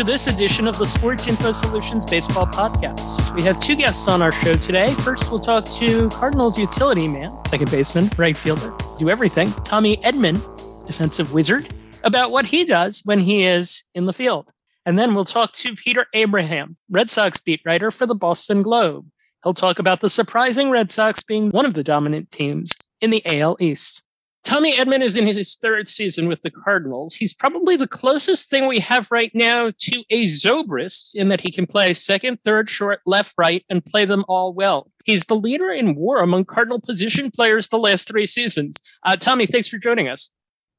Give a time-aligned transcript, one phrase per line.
[0.00, 3.34] To this edition of the Sports Info Solutions Baseball Podcast.
[3.34, 4.94] We have two guests on our show today.
[4.94, 10.40] First, we'll talk to Cardinals utility man, second baseman, right fielder, do everything, Tommy Edman,
[10.86, 14.50] defensive wizard, about what he does when he is in the field.
[14.86, 19.06] And then we'll talk to Peter Abraham, Red Sox beat writer for the Boston Globe.
[19.44, 23.20] He'll talk about the surprising Red Sox being one of the dominant teams in the
[23.26, 24.02] AL East.
[24.42, 27.14] Tommy Edman is in his third season with the Cardinals.
[27.14, 31.52] He's probably the closest thing we have right now to a Zobrist in that he
[31.52, 34.90] can play second, third, short, left, right, and play them all well.
[35.04, 38.78] He's the leader in WAR among Cardinal position players the last three seasons.
[39.04, 40.34] Uh, Tommy, thanks for joining us.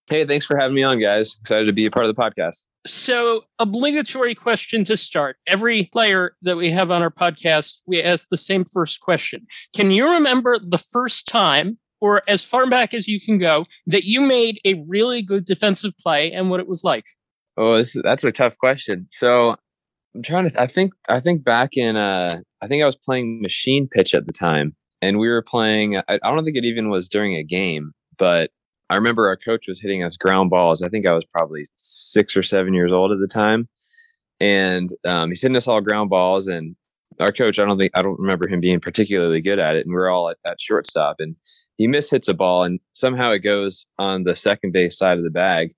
[0.08, 1.38] Hey, thanks for having me on, guys.
[1.40, 2.66] Excited to be a part of the podcast.
[2.86, 5.38] So, obligatory question to start.
[5.46, 9.46] Every player that we have on our podcast, we ask the same first question.
[9.76, 14.04] Can you remember the first time or as far back as you can go that
[14.04, 17.06] you made a really good defensive play and what it was like?
[17.58, 19.08] Oh, that's a tough question.
[19.12, 19.56] So
[20.16, 20.50] I'm trying to.
[20.50, 20.94] Th- I think.
[21.08, 21.96] I think back in.
[21.98, 25.98] Uh, I think I was playing machine pitch at the time, and we were playing.
[25.98, 28.52] I, I don't think it even was during a game, but
[28.90, 30.82] I remember our coach was hitting us ground balls.
[30.82, 33.70] I think I was probably six or seven years old at the time,
[34.40, 36.48] and um, he's hitting us all ground balls.
[36.48, 36.76] And
[37.20, 39.86] our coach, I don't think I don't remember him being particularly good at it.
[39.86, 41.36] And we we're all at, at shortstop, and
[41.82, 45.32] he mishits a ball and somehow it goes on the second base side of the
[45.32, 45.74] bag.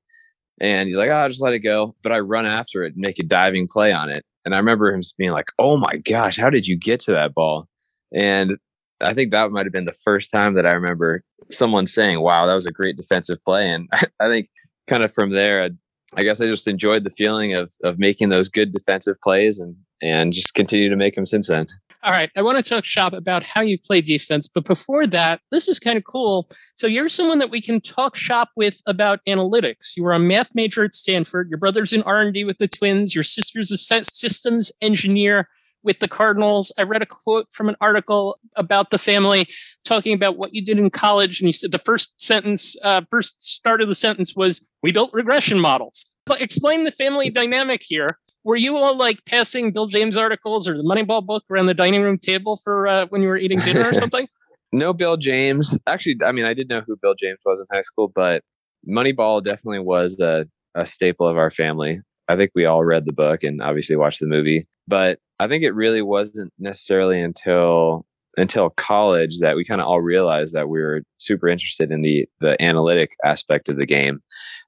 [0.60, 1.96] And he's like, oh, I'll just let it go.
[2.04, 4.26] But I run after it and make a diving play on it.
[4.44, 7.34] And I remember him being like, oh my gosh, how did you get to that
[7.34, 7.70] ball?
[8.14, 8.58] And
[9.00, 12.48] I think that might have been the first time that I remember someone saying, wow,
[12.48, 13.70] that was a great defensive play.
[13.70, 13.88] And
[14.20, 14.50] I think
[14.88, 15.70] kind of from there, I,
[16.18, 19.78] I guess I just enjoyed the feeling of, of making those good defensive plays and,
[20.02, 21.68] and just continue to make them since then.
[22.06, 25.40] All right, I want to talk shop about how you play defense, but before that,
[25.52, 26.50] this is kind of cool.
[26.76, 29.96] So you're someone that we can talk shop with about analytics.
[29.96, 31.48] You were a math major at Stanford.
[31.50, 33.16] Your brother's in R&D with the Twins.
[33.16, 35.48] Your sister's a systems engineer
[35.82, 36.74] with the Cardinals.
[36.78, 39.48] I read a quote from an article about the family
[39.86, 43.42] talking about what you did in college, and you said the first sentence, uh, first
[43.42, 48.18] start of the sentence was, "We built regression models." But explain the family dynamic here
[48.44, 52.02] were you all like passing Bill James articles or the Moneyball book around the dining
[52.02, 54.28] room table for uh, when you were eating dinner or something?
[54.74, 55.78] no, Bill James.
[55.88, 58.44] Actually, I mean, I did know who Bill James was in high school, but
[58.90, 60.46] Moneyball definitely was a,
[60.76, 62.02] a staple of our family.
[62.28, 65.64] I think we all read the book and obviously watched the movie, but I think
[65.64, 68.06] it really wasn't necessarily until
[68.36, 72.26] until college that we kind of all realized that we were super interested in the
[72.40, 74.22] the analytic aspect of the game.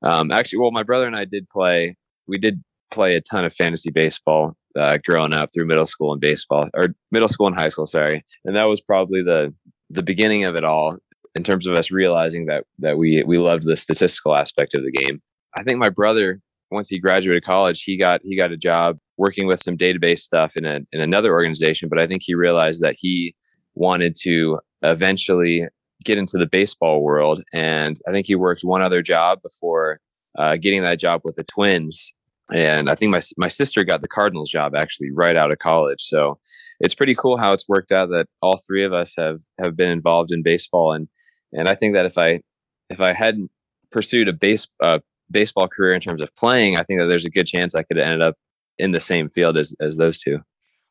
[0.03, 1.97] Um, actually, well, my brother and I did play.
[2.27, 2.63] We did
[2.95, 6.87] play a ton of fantasy baseball uh, growing up through middle school and baseball or
[7.11, 8.25] middle school and high school sorry.
[8.45, 9.53] And that was probably the
[9.89, 10.97] the beginning of it all
[11.35, 14.91] in terms of us realizing that that we we loved the statistical aspect of the
[14.91, 15.21] game.
[15.55, 16.41] I think my brother
[16.71, 20.57] once he graduated college he got he got a job working with some database stuff
[20.57, 23.35] in a in another organization but i think he realized that he
[23.75, 25.67] wanted to eventually
[26.03, 27.43] get into the baseball world.
[27.53, 29.99] And i think he worked one other job before
[30.37, 32.13] uh, getting that job with the twins
[32.53, 36.01] and I think my my sister got the Cardinals job actually right out of college.
[36.01, 36.39] So
[36.79, 39.89] it's pretty cool how it's worked out that all three of us have have been
[39.89, 41.07] involved in baseball, and
[41.51, 42.41] and I think that if I
[42.89, 43.49] if I hadn't
[43.91, 44.99] pursued a base uh,
[45.31, 47.97] baseball career in terms of playing, I think that there's a good chance I could
[47.97, 48.35] have ended up
[48.77, 50.39] in the same field as as those two.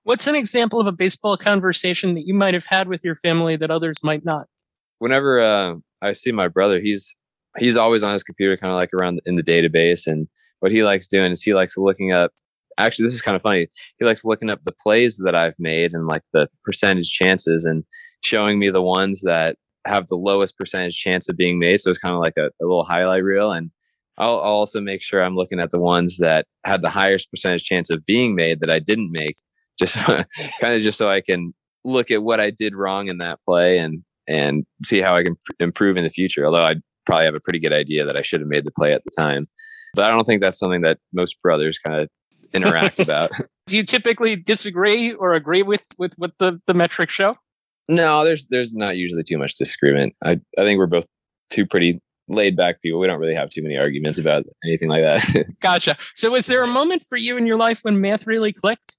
[0.03, 3.56] What's an example of a baseball conversation that you might have had with your family
[3.56, 4.48] that others might not?
[4.98, 7.15] Whenever uh, I see my brother, he's
[7.59, 10.28] he's always on his computer, kind of like around in the database and
[10.60, 12.31] what he likes doing is he likes looking up
[12.81, 13.66] actually this is kind of funny
[13.98, 17.84] he likes looking up the plays that i've made and like the percentage chances and
[18.22, 19.56] showing me the ones that
[19.87, 22.65] have the lowest percentage chance of being made so it's kind of like a, a
[22.65, 23.70] little highlight reel and
[24.16, 27.65] I'll, I'll also make sure i'm looking at the ones that had the highest percentage
[27.65, 29.36] chance of being made that i didn't make
[29.78, 31.53] just kind of just so i can
[31.84, 35.36] look at what i did wrong in that play and and see how i can
[35.60, 36.74] improve in the future although i
[37.07, 39.10] probably have a pretty good idea that i should have made the play at the
[39.21, 39.47] time
[39.95, 42.09] but I don't think that's something that most brothers kind of
[42.53, 43.31] interact about.
[43.67, 47.37] Do you typically disagree or agree with with what the the metrics show?
[47.89, 50.15] No, there's there's not usually too much disagreement.
[50.25, 51.07] I I think we're both
[51.51, 53.01] two pretty laid back people.
[53.01, 55.47] We don't really have too many arguments about anything like that.
[55.61, 55.97] gotcha.
[56.15, 58.97] So was there a moment for you in your life when math really clicked?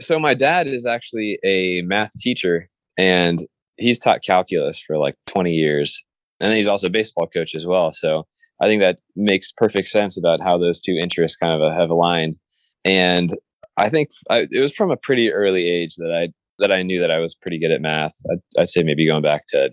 [0.00, 3.42] So my dad is actually a math teacher and
[3.76, 6.02] he's taught calculus for like 20 years.
[6.38, 7.92] And he's also a baseball coach as well.
[7.92, 8.26] So
[8.60, 11.90] I think that makes perfect sense about how those two interests kind of uh, have
[11.90, 12.36] aligned.
[12.84, 13.30] And
[13.76, 17.00] I think I, it was from a pretty early age that I that I knew
[17.00, 18.14] that I was pretty good at math.
[18.30, 19.70] I'd, I'd say maybe going back to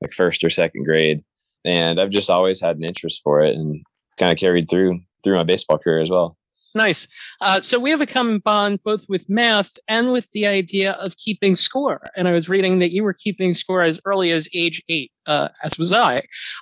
[0.00, 1.22] like first or second grade,
[1.64, 3.82] and I've just always had an interest for it, and
[4.18, 6.36] kind of carried through through my baseball career as well.
[6.74, 7.06] Nice.
[7.40, 11.16] Uh, so we have a common bond both with math and with the idea of
[11.16, 12.10] keeping score.
[12.16, 15.48] And I was reading that you were keeping score as early as age eight, uh,
[15.62, 16.18] as was I.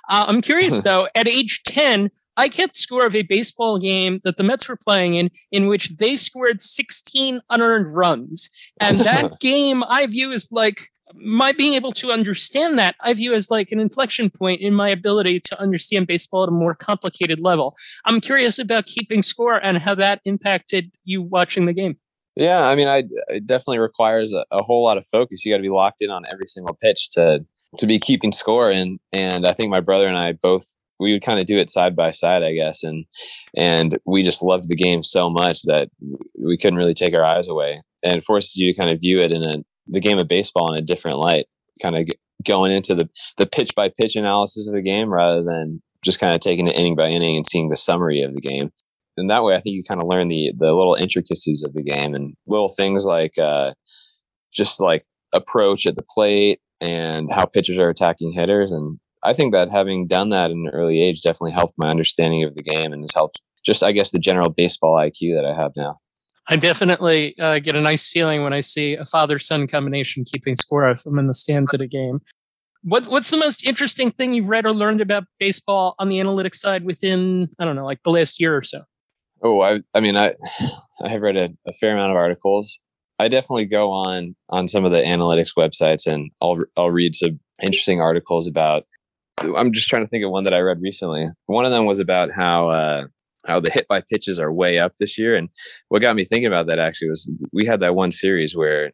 [0.09, 4.37] Uh, I'm curious though, at age 10, I kept score of a baseball game that
[4.37, 8.49] the Mets were playing in, in which they scored 16 unearned runs.
[8.79, 13.33] And that game I view as like my being able to understand that I view
[13.33, 17.39] as like an inflection point in my ability to understand baseball at a more complicated
[17.39, 17.75] level.
[18.05, 21.97] I'm curious about keeping score and how that impacted you watching the game.
[22.35, 25.45] Yeah, I mean, I it definitely requires a, a whole lot of focus.
[25.45, 27.45] You got to be locked in on every single pitch to
[27.77, 28.71] to be keeping score.
[28.71, 31.69] And and I think my brother and I both we would kind of do it
[31.69, 33.05] side by side, I guess, and
[33.55, 35.89] and we just loved the game so much that
[36.39, 37.81] we couldn't really take our eyes away.
[38.03, 40.79] And forces you to kind of view it in a the game of baseball in
[40.81, 41.45] a different light,
[41.81, 42.07] kind of
[42.45, 46.35] going into the the pitch by pitch analysis of the game rather than just kind
[46.35, 48.71] of taking it inning by inning and seeing the summary of the game.
[49.15, 51.83] And that way, I think you kind of learn the the little intricacies of the
[51.83, 53.73] game and little things like uh,
[54.51, 58.71] just like approach at the plate and how pitchers are attacking hitters.
[58.71, 62.43] And I think that having done that in an early age definitely helped my understanding
[62.43, 65.55] of the game and has helped just, I guess, the general baseball IQ that I
[65.55, 65.99] have now.
[66.47, 70.55] I definitely uh, get a nice feeling when I see a father son combination keeping
[70.55, 72.21] score if I'm in the stands at a game.
[72.83, 76.55] What What's the most interesting thing you've read or learned about baseball on the analytics
[76.55, 78.81] side within I don't know, like the last year or so?
[79.41, 80.33] Oh, I I mean I
[81.05, 82.79] I have read a, a fair amount of articles.
[83.19, 87.39] I definitely go on on some of the analytics websites and I'll I'll read some
[87.61, 88.83] interesting articles about.
[89.39, 91.27] I'm just trying to think of one that I read recently.
[91.47, 93.03] One of them was about how uh,
[93.45, 95.35] how the hit by pitches are way up this year.
[95.35, 95.49] And
[95.89, 98.91] what got me thinking about that actually was we had that one series where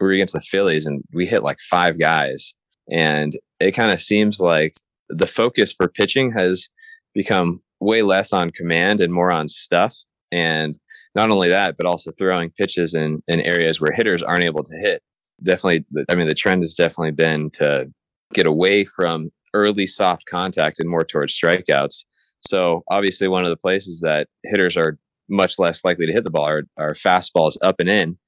[0.00, 2.52] we were against the Phillies and we hit like five guys.
[2.90, 4.74] And it kind of seems like
[5.08, 6.68] the focus for pitching has
[7.14, 9.96] become way less on command and more on stuff.
[10.32, 10.78] And
[11.14, 14.76] not only that, but also throwing pitches in, in areas where hitters aren't able to
[14.76, 15.02] hit.
[15.42, 17.86] Definitely, I mean, the trend has definitely been to
[18.32, 22.04] get away from early soft contact and more towards strikeouts
[22.48, 24.98] so obviously, one of the places that hitters are
[25.28, 28.18] much less likely to hit the ball are, are fastballs up and in.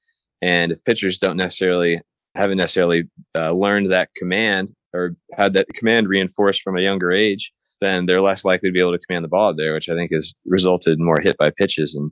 [0.41, 2.01] And if pitchers don't necessarily
[2.35, 3.03] haven't necessarily
[3.37, 7.51] uh, learned that command or had that command reinforced from a younger age,
[7.81, 10.11] then they're less likely to be able to command the ball there, which I think
[10.13, 11.95] has resulted in more hit by pitches.
[11.95, 12.11] And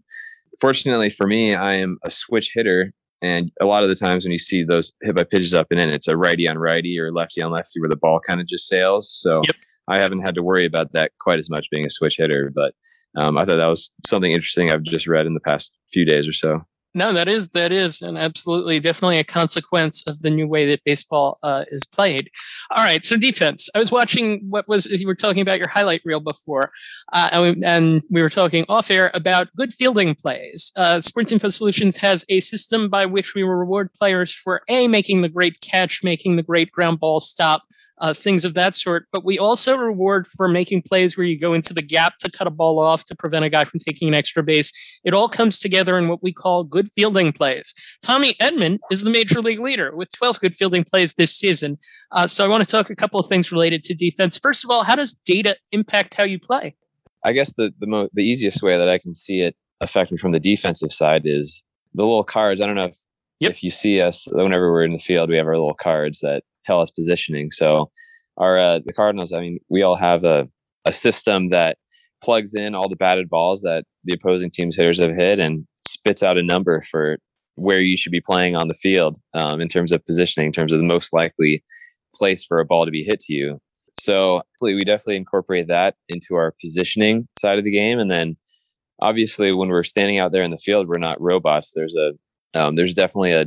[0.59, 2.93] fortunately for me, I am a switch hitter.
[3.21, 5.79] And a lot of the times when you see those hit by pitches up and
[5.79, 8.47] in, it's a righty on righty or lefty on lefty where the ball kind of
[8.47, 9.09] just sails.
[9.13, 9.55] So yep.
[9.87, 12.73] I haven't had to worry about that quite as much being a switch hitter, but
[13.15, 16.27] um, I thought that was something interesting I've just read in the past few days
[16.27, 16.65] or so.
[16.95, 20.83] No, that is that is and absolutely definitely a consequence of the new way that
[20.85, 22.29] baseball uh, is played.
[22.69, 23.67] All right, so defense.
[23.73, 26.71] I was watching what was you were talking about your highlight reel before,
[27.11, 30.71] uh, and, we, and, we, were talking off air about good fielding plays.
[30.75, 35.23] Uh, Sports Info Solutions has a system by which we reward players for a making
[35.23, 37.63] the great catch, making the great ground ball stop,
[37.99, 39.07] uh, things of that sort.
[39.11, 42.47] But we also reward for making plays where you go into the gap to cut
[42.47, 44.71] a ball off to prevent a guy from taking an extra base.
[45.03, 47.73] It all comes together in what we call good fielding plays.
[48.03, 51.77] Tommy Edman is the major league leader with 12 good fielding plays this season.
[52.11, 54.37] Uh, so I want to talk a couple of things related to defense.
[54.37, 56.75] First of all, how does data impact how you play?
[57.25, 60.17] I guess the the, mo- the easiest way that I can see it affect me
[60.17, 61.63] from the defensive side is
[61.93, 62.59] the little cards.
[62.59, 62.97] I don't know if
[63.43, 63.51] Yep.
[63.51, 66.43] If you see us whenever we're in the field, we have our little cards that
[66.63, 67.51] tell us positioning.
[67.51, 67.91] So
[68.37, 70.47] our uh, the Cardinals, I mean, we all have a
[70.85, 71.77] a system that
[72.21, 76.23] plugs in all the batted balls that the opposing team's hitters have hit and spits
[76.23, 77.17] out a number for
[77.55, 80.73] where you should be playing on the field um, in terms of positioning, in terms
[80.73, 81.63] of the most likely
[82.15, 83.59] place for a ball to be hit to you.
[83.99, 88.37] So we definitely incorporate that into our positioning side of the game, and then
[89.01, 91.73] obviously when we're standing out there in the field, we're not robots.
[91.75, 92.13] There's a
[92.55, 93.45] um, there's definitely a,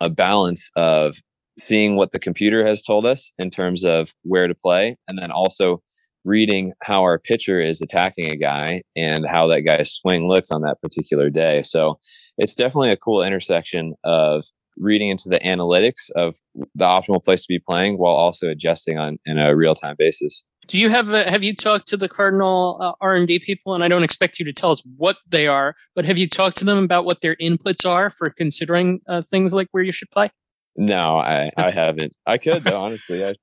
[0.00, 1.16] a balance of
[1.58, 5.30] seeing what the computer has told us in terms of where to play, and then
[5.30, 5.82] also
[6.24, 10.62] reading how our pitcher is attacking a guy and how that guy's swing looks on
[10.62, 11.62] that particular day.
[11.62, 11.98] So
[12.38, 14.44] it's definitely a cool intersection of
[14.76, 19.18] reading into the analytics of the optimal place to be playing while also adjusting on
[19.26, 20.44] in a real time basis.
[20.68, 23.74] Do you have a, have you talked to the Cardinal uh, R and D people?
[23.74, 26.56] And I don't expect you to tell us what they are, but have you talked
[26.58, 30.10] to them about what their inputs are for considering uh, things like where you should
[30.10, 30.30] play?
[30.76, 32.14] No, I, I haven't.
[32.26, 33.24] I could though, honestly.
[33.24, 33.34] I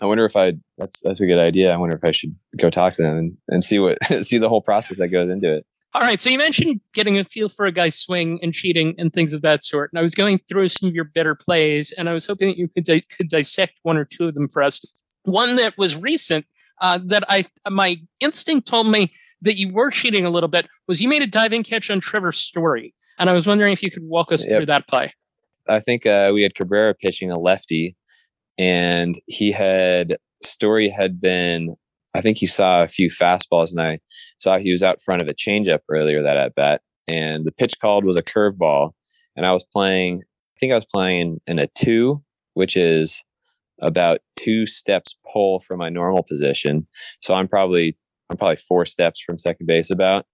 [0.00, 1.72] I wonder if I that's that's a good idea.
[1.72, 4.48] I wonder if I should go talk to them and, and see what see the
[4.48, 5.66] whole process that goes into it.
[5.94, 6.20] All right.
[6.20, 9.40] So you mentioned getting a feel for a guy's swing and cheating and things of
[9.42, 9.90] that sort.
[9.92, 12.58] And I was going through some of your better plays, and I was hoping that
[12.58, 14.84] you could, di- could dissect one or two of them for us.
[15.22, 16.44] One that was recent
[16.82, 21.00] uh, that I my instinct told me that you were cheating a little bit was
[21.00, 22.94] you made a diving catch on Trevor Story.
[23.18, 24.56] And I was wondering if you could walk us yep.
[24.56, 25.14] through that play.
[25.68, 27.96] I think uh, we had Cabrera pitching a lefty,
[28.58, 31.76] and he had Story had been.
[32.14, 33.98] I think he saw a few fastballs, and I
[34.38, 37.74] saw he was out front of a changeup earlier that at bat, and the pitch
[37.80, 38.92] called was a curveball,
[39.36, 40.22] and I was playing.
[40.22, 42.22] I think I was playing in a two,
[42.54, 43.22] which is
[43.82, 46.86] about two steps pull from my normal position.
[47.20, 47.96] So I'm probably
[48.30, 50.26] I'm probably four steps from second base about,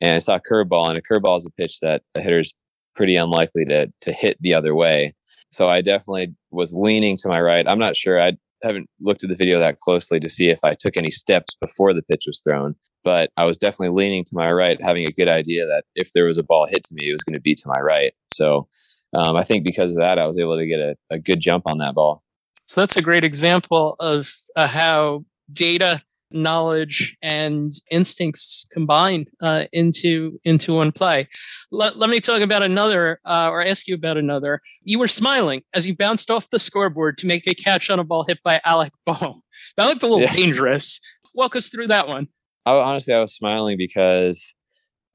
[0.00, 2.54] and I saw a curveball, and a curveball is a pitch that a hitter's
[2.94, 5.14] pretty unlikely to to hit the other way.
[5.50, 7.66] So I definitely was leaning to my right.
[7.68, 8.20] I'm not sure.
[8.20, 8.32] I
[8.62, 11.94] haven't looked at the video that closely to see if I took any steps before
[11.94, 15.28] the pitch was thrown, but I was definitely leaning to my right, having a good
[15.28, 17.54] idea that if there was a ball hit to me, it was going to be
[17.54, 18.12] to my right.
[18.32, 18.68] So
[19.16, 21.64] um, I think because of that, I was able to get a, a, good jump
[21.66, 22.22] on that ball.
[22.66, 30.38] So that's a great example of uh, how data knowledge and instincts combine uh, into
[30.44, 31.28] into one play.
[31.70, 34.60] Let, let me talk about another, uh, or ask you about another.
[34.82, 38.04] You were smiling as you bounced off the scoreboard to make a catch on a
[38.04, 39.42] ball hit by Alec Bohm.
[39.76, 40.32] That looked a little yeah.
[40.32, 41.00] dangerous.
[41.34, 42.28] Walk us through that one.
[42.66, 44.52] I, honestly, I was smiling because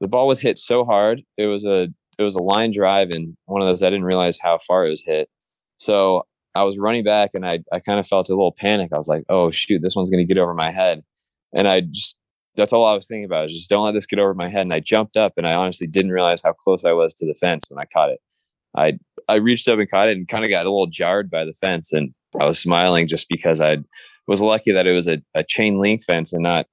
[0.00, 1.22] the ball was hit so hard.
[1.36, 4.38] It was a it was a line drive, and one of those I didn't realize
[4.40, 5.28] how far it was hit.
[5.78, 6.22] So
[6.56, 8.90] I was running back and I, I kind of felt a little panic.
[8.92, 11.02] I was like, oh, shoot, this one's going to get over my head.
[11.52, 12.16] And I just,
[12.56, 13.50] that's all I was thinking about.
[13.50, 14.62] just don't let this get over my head.
[14.62, 17.34] And I jumped up and I honestly didn't realize how close I was to the
[17.34, 18.20] fence when I caught it.
[18.74, 18.98] I,
[19.28, 21.52] I reached up and caught it and kind of got a little jarred by the
[21.52, 21.92] fence.
[21.92, 23.76] And I was smiling just because I
[24.26, 26.66] was lucky that it was a, a chain link fence and not,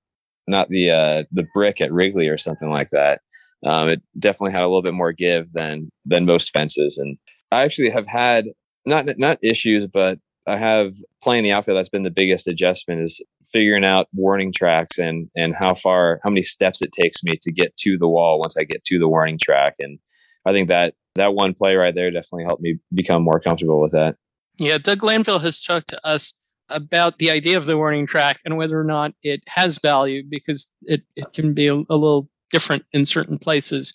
[0.48, 3.20] not the, uh, the brick at Wrigley or something like that.
[3.66, 6.98] Um, it definitely had a little bit more give than, than most fences.
[6.98, 7.18] And
[7.52, 8.46] I actually have had
[8.86, 11.78] not not issues, but I have playing the outfield.
[11.78, 16.30] That's been the biggest adjustment is figuring out warning tracks and and how far, how
[16.30, 19.08] many steps it takes me to get to the wall once I get to the
[19.08, 19.76] warning track.
[19.80, 20.00] And
[20.46, 23.92] I think that that one play right there definitely helped me become more comfortable with
[23.92, 24.16] that.
[24.58, 28.58] Yeah, Doug Glanville has talked to us about the idea of the warning track and
[28.58, 32.86] whether or not it has value because it, it can be a, a little different
[32.92, 33.94] in certain places.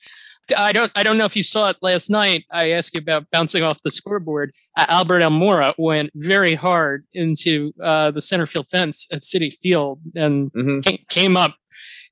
[0.56, 2.44] I don't I don't know if you saw it last night.
[2.50, 4.52] I asked you about bouncing off the scoreboard.
[4.76, 10.00] Uh, Albert Almora went very hard into uh, the center field fence at Citi Field
[10.14, 10.80] and mm-hmm.
[10.80, 11.56] came, came up.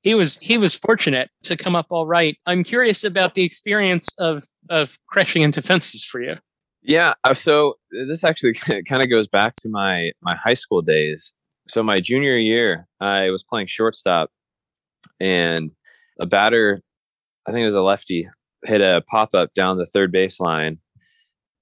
[0.01, 2.37] He was he was fortunate to come up all right.
[2.45, 6.31] I'm curious about the experience of of crashing into fences for you.
[6.81, 8.53] Yeah, uh, so this actually
[8.87, 11.33] kind of goes back to my my high school days.
[11.67, 14.29] So my junior year, I was playing shortstop,
[15.19, 15.71] and
[16.19, 16.81] a batter
[17.47, 18.29] I think it was a lefty,
[18.65, 20.79] hit a pop up down the third baseline,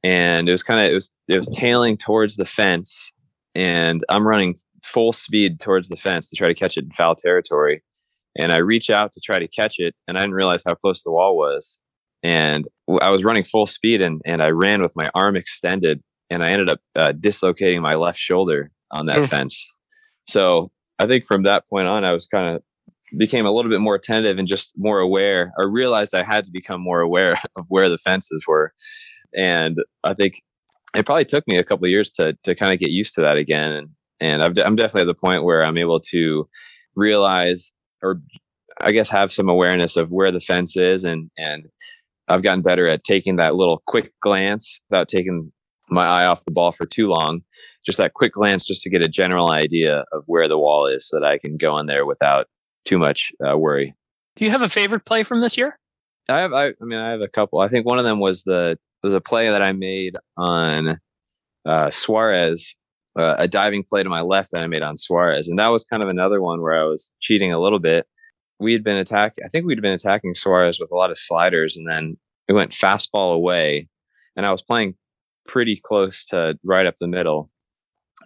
[0.03, 3.11] and it was kind of it was it was tailing towards the fence,
[3.53, 7.15] and I'm running full speed towards the fence to try to catch it in foul
[7.15, 7.83] territory,
[8.37, 11.03] and I reach out to try to catch it, and I didn't realize how close
[11.03, 11.79] the wall was,
[12.23, 12.67] and
[13.01, 16.01] I was running full speed, and and I ran with my arm extended,
[16.31, 19.67] and I ended up uh, dislocating my left shoulder on that fence.
[20.27, 22.63] So I think from that point on, I was kind of
[23.17, 25.53] became a little bit more attentive and just more aware.
[25.59, 28.73] I realized I had to become more aware of where the fences were,
[29.33, 30.41] and I think
[30.95, 33.21] it probably took me a couple of years to to kind of get used to
[33.21, 33.71] that again.
[33.71, 33.89] And
[34.21, 36.47] and i am definitely at the point where I'm able to
[36.95, 38.21] realize, or
[38.81, 41.67] I guess have some awareness of where the fence is, and and
[42.27, 45.51] I've gotten better at taking that little quick glance without taking
[45.89, 47.41] my eye off the ball for too long.
[47.85, 51.07] Just that quick glance, just to get a general idea of where the wall is,
[51.07, 52.47] so that I can go in there without
[52.85, 53.95] too much uh, worry.
[54.35, 55.79] Do you have a favorite play from this year?
[56.29, 56.53] I have.
[56.53, 57.59] I, I, mean, I have a couple.
[57.59, 60.99] I think one of them was the was a play that I made on
[61.65, 62.75] uh, Suarez,
[63.17, 65.83] uh, a diving play to my left that I made on Suarez, and that was
[65.83, 68.07] kind of another one where I was cheating a little bit.
[68.59, 69.43] We had been attacking.
[69.45, 72.71] I think we'd been attacking Suarez with a lot of sliders, and then it went
[72.71, 73.87] fastball away,
[74.35, 74.95] and I was playing
[75.47, 77.51] pretty close to right up the middle.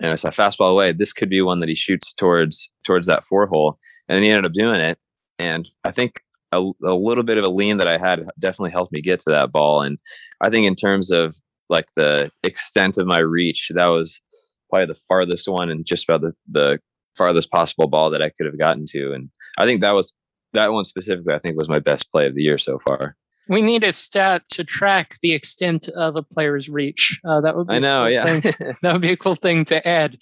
[0.02, 0.94] And I saw fastball away.
[0.94, 3.78] This could be one that he shoots towards towards that four hole
[4.10, 4.98] and then he ended up doing it.
[5.38, 8.92] And I think a, a little bit of a lean that I had definitely helped
[8.92, 9.84] me get to that ball.
[9.84, 10.00] And
[10.42, 11.36] I think in terms of
[11.70, 14.22] like the extent of my reach, that was
[14.70, 16.80] probably the farthest one and just about the, the
[17.18, 19.14] farthest possible ball that I could have gotten to.
[19.14, 20.14] And I think that was
[20.54, 23.16] that one specifically, I think was my best play of the year so far.
[23.48, 27.20] We need a stat to track the extent of a player's reach.
[27.26, 28.74] Uh, that would be I know, cool yeah.
[28.82, 30.18] that would be a cool thing to add.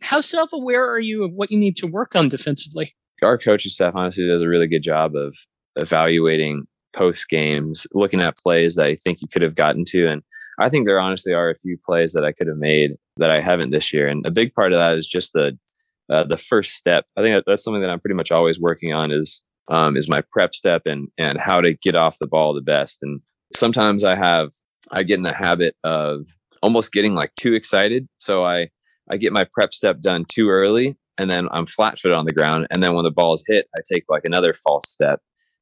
[0.00, 2.94] How self aware are you of what you need to work on defensively?
[3.22, 5.36] Our coaching staff honestly does a really good job of
[5.76, 10.08] evaluating post games, looking at plays that I think you could have gotten to.
[10.08, 10.22] And
[10.58, 13.42] I think there honestly are a few plays that I could have made that I
[13.42, 14.08] haven't this year.
[14.08, 15.58] And a big part of that is just the
[16.10, 17.06] uh, the first step.
[17.16, 20.20] I think that's something that I'm pretty much always working on is um, is my
[20.32, 22.98] prep step and and how to get off the ball the best.
[23.02, 23.20] And
[23.54, 24.50] sometimes I have
[24.90, 26.26] I get in the habit of
[26.62, 28.68] almost getting like too excited, so I
[29.10, 32.32] I get my prep step done too early, and then I'm flat footed on the
[32.32, 35.20] ground, and then when the ball is hit, I take like another false step,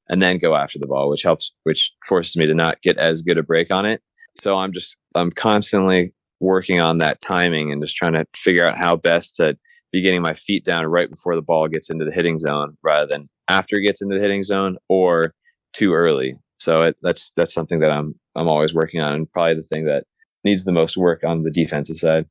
[0.08, 3.22] and then go after the ball, which helps, which forces me to not get as
[3.22, 4.02] good a break on it.
[4.40, 8.78] So I'm just I'm constantly working on that timing and just trying to figure out
[8.78, 9.56] how best to
[9.92, 13.06] be getting my feet down right before the ball gets into the hitting zone rather
[13.06, 15.34] than after it gets into the hitting zone or
[15.72, 16.36] too early.
[16.58, 19.86] So it, that's that's something that I'm I'm always working on, and probably the thing
[19.86, 20.04] that
[20.44, 22.26] needs the most work on the defensive side.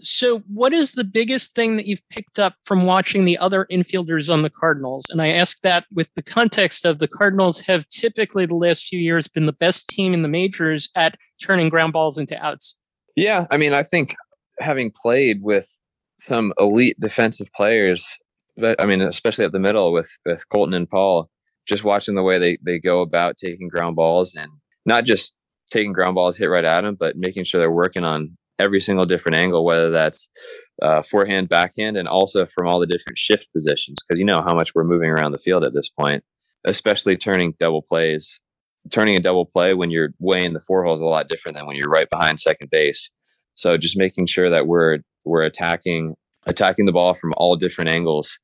[0.00, 4.32] So, what is the biggest thing that you've picked up from watching the other infielders
[4.32, 5.06] on the Cardinals?
[5.10, 8.98] And I ask that with the context of the Cardinals have typically the last few
[8.98, 12.78] years been the best team in the majors at turning ground balls into outs.
[13.14, 14.14] Yeah, I mean, I think
[14.58, 15.78] having played with
[16.18, 18.18] some elite defensive players,
[18.56, 21.30] but I mean, especially at the middle with with Kolten and Paul,
[21.66, 24.50] just watching the way they they go about taking ground balls and
[24.84, 25.34] not just
[25.70, 29.04] taking ground balls hit right at them, but making sure they're working on every single
[29.04, 30.28] different angle, whether that's
[30.82, 34.54] uh, forehand, backhand, and also from all the different shift positions, because you know how
[34.54, 36.24] much we're moving around the field at this point,
[36.64, 38.40] especially turning double plays.
[38.92, 41.56] Turning a double play when you're way in the four hole is a lot different
[41.56, 43.10] than when you're right behind second base.
[43.54, 46.14] So just making sure that we're we're attacking
[46.46, 48.38] attacking the ball from all different angles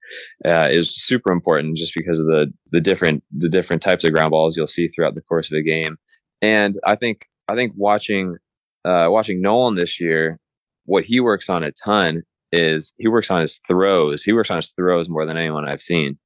[0.45, 4.31] uh, is super important just because of the the different the different types of ground
[4.31, 5.97] balls you'll see throughout the course of a game
[6.43, 8.37] and i think i think watching
[8.85, 10.39] uh, watching nolan this year
[10.85, 14.59] what he works on a ton is he works on his throws he works on
[14.59, 16.19] his throws more than anyone i've seen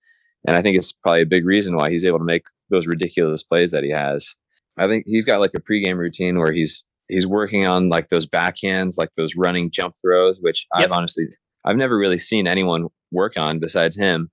[0.46, 3.42] and i think it's probably a big reason why he's able to make those ridiculous
[3.42, 4.34] plays that he has
[4.78, 8.26] i think he's got like a pregame routine where he's he's working on like those
[8.26, 10.86] backhands, like those running jump throws, which yep.
[10.86, 11.26] I've honestly
[11.64, 14.30] I've never really seen anyone work on besides him.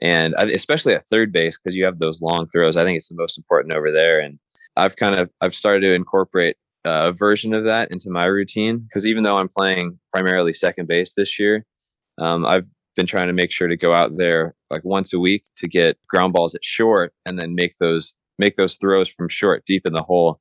[0.00, 3.08] And I, especially at third base because you have those long throws, I think it's
[3.08, 4.20] the most important over there.
[4.20, 4.38] And
[4.76, 9.06] I've kind of I've started to incorporate a version of that into my routine because
[9.06, 11.66] even though I'm playing primarily second base this year,
[12.18, 15.44] um, I've been trying to make sure to go out there like once a week
[15.56, 19.64] to get ground balls at short and then make those make those throws from short
[19.66, 20.40] deep in the hole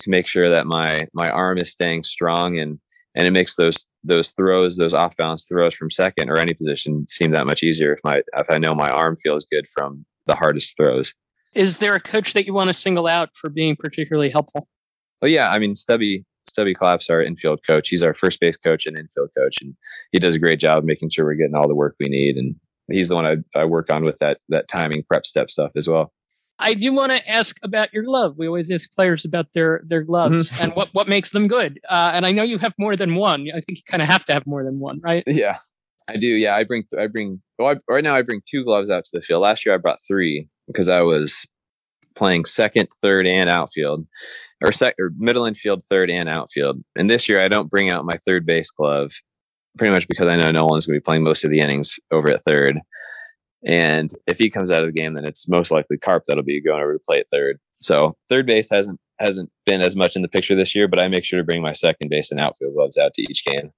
[0.00, 2.78] to make sure that my my arm is staying strong and
[3.14, 7.06] and it makes those those throws those off balance throws from second or any position
[7.08, 10.34] seem that much easier if my if I know my arm feels good from the
[10.34, 11.14] hardest throws.
[11.54, 14.68] Is there a coach that you want to single out for being particularly helpful?
[15.24, 17.88] Well, yeah, I mean Stubby Stubby Claps, our infield coach.
[17.88, 19.74] He's our first base coach and infield coach, and
[20.12, 22.36] he does a great job of making sure we're getting all the work we need.
[22.36, 22.56] And
[22.88, 25.88] he's the one I, I work on with that that timing prep step stuff as
[25.88, 26.12] well.
[26.58, 28.34] I do want to ask about your glove.
[28.36, 30.62] We always ask players about their their gloves mm-hmm.
[30.62, 31.80] and what what makes them good.
[31.88, 33.48] Uh, and I know you have more than one.
[33.48, 35.24] I think you kind of have to have more than one, right?
[35.26, 35.56] Yeah,
[36.06, 36.26] I do.
[36.26, 37.40] Yeah, I bring I bring.
[37.58, 39.40] Well, I, right now I bring two gloves out to the field.
[39.40, 41.46] Last year I brought three because I was
[42.14, 44.06] playing second, third, and outfield,
[44.62, 46.82] or, sec- or middle infield, third, and outfield.
[46.96, 49.12] And this year I don't bring out my third base glove,
[49.78, 52.30] pretty much because I know Nolan's going to be playing most of the innings over
[52.30, 52.80] at third.
[53.66, 56.62] And if he comes out of the game, then it's most likely Carp that'll be
[56.62, 57.58] going over to play at third.
[57.80, 61.08] So third base hasn't hasn't been as much in the picture this year, but I
[61.08, 63.70] make sure to bring my second base and outfield gloves out to each game.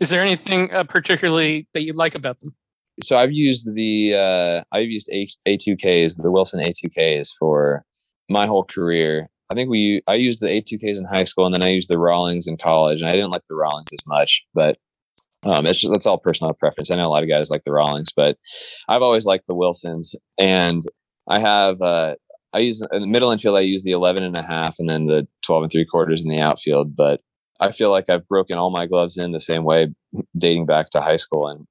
[0.00, 2.54] Is there anything uh, particularly that you like about them?
[3.00, 7.84] So I've used the uh, I've used A- A2Ks, the Wilson A2Ks for
[8.28, 9.28] my whole career.
[9.50, 11.98] I think we I used the A2Ks in high school, and then I used the
[11.98, 14.78] Rawlings in college, and I didn't like the Rawlings as much, but
[15.44, 16.90] um, it's just, that's all personal preference.
[16.90, 18.36] I know a lot of guys like the Rawlings, but
[18.88, 20.14] I've always liked the Wilsons.
[20.40, 20.82] And
[21.28, 22.16] I have, uh,
[22.52, 25.06] I use in the middle infield, I use the 11 and a half and then
[25.06, 26.96] the 12 and three quarters in the outfield.
[26.96, 27.20] But
[27.60, 29.88] I feel like I've broken all my gloves in the same way
[30.36, 31.48] dating back to high school.
[31.48, 31.66] And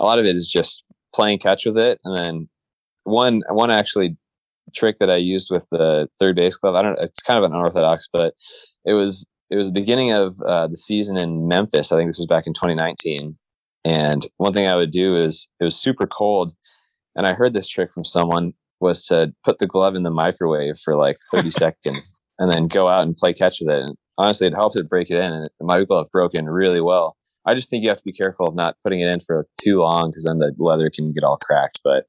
[0.00, 0.82] a lot of it is just
[1.14, 1.98] playing catch with it.
[2.04, 2.48] And then
[3.04, 4.16] one, one actually
[4.74, 7.56] trick that I used with the third base glove, I don't, it's kind of an
[7.56, 8.34] unorthodox, but
[8.84, 11.92] it was it was the beginning of uh, the season in Memphis.
[11.92, 13.38] I think this was back in 2019.
[13.84, 16.54] And one thing I would do is it was super cold,
[17.14, 20.78] and I heard this trick from someone was to put the glove in the microwave
[20.84, 23.82] for like 30 seconds and then go out and play catch with it.
[23.82, 27.16] And honestly, it helped it break it in, and my glove broke in really well.
[27.46, 29.78] I just think you have to be careful of not putting it in for too
[29.78, 31.80] long because then the leather can get all cracked.
[31.84, 32.06] But